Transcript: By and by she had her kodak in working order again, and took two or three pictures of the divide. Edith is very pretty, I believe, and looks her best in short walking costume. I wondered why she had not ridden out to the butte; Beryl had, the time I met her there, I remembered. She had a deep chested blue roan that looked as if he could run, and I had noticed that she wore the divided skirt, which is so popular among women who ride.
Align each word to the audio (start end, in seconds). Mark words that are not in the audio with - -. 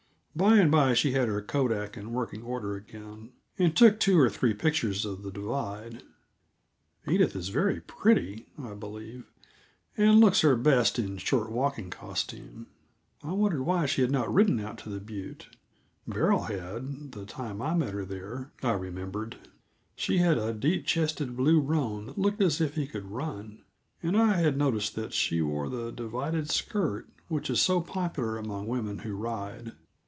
By 0.33 0.55
and 0.59 0.71
by 0.71 0.93
she 0.93 1.11
had 1.11 1.27
her 1.27 1.41
kodak 1.41 1.97
in 1.97 2.13
working 2.13 2.41
order 2.41 2.77
again, 2.77 3.33
and 3.59 3.75
took 3.75 3.99
two 3.99 4.17
or 4.17 4.29
three 4.29 4.53
pictures 4.53 5.03
of 5.03 5.23
the 5.23 5.29
divide. 5.31 6.03
Edith 7.05 7.35
is 7.35 7.49
very 7.49 7.81
pretty, 7.81 8.47
I 8.57 8.73
believe, 8.73 9.29
and 9.97 10.21
looks 10.21 10.39
her 10.39 10.55
best 10.55 10.97
in 10.97 11.17
short 11.17 11.51
walking 11.51 11.89
costume. 11.89 12.67
I 13.21 13.33
wondered 13.33 13.63
why 13.63 13.85
she 13.85 14.01
had 14.03 14.09
not 14.09 14.33
ridden 14.33 14.61
out 14.61 14.77
to 14.79 14.89
the 14.89 15.01
butte; 15.01 15.49
Beryl 16.07 16.43
had, 16.43 17.11
the 17.11 17.25
time 17.25 17.61
I 17.61 17.73
met 17.73 17.93
her 17.93 18.05
there, 18.05 18.53
I 18.63 18.71
remembered. 18.71 19.35
She 19.97 20.19
had 20.19 20.37
a 20.37 20.53
deep 20.53 20.85
chested 20.85 21.35
blue 21.35 21.59
roan 21.59 22.05
that 22.05 22.17
looked 22.17 22.41
as 22.41 22.61
if 22.61 22.75
he 22.75 22.87
could 22.87 23.11
run, 23.11 23.63
and 24.01 24.15
I 24.15 24.37
had 24.37 24.55
noticed 24.55 24.95
that 24.95 25.11
she 25.11 25.41
wore 25.41 25.67
the 25.67 25.91
divided 25.91 26.49
skirt, 26.49 27.09
which 27.27 27.49
is 27.49 27.59
so 27.59 27.81
popular 27.81 28.37
among 28.37 28.67
women 28.67 28.99
who 28.99 29.13
ride. 29.13 29.73